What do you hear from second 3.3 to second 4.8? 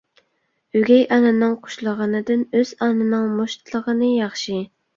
مۇشتلىغىنى ياخشى.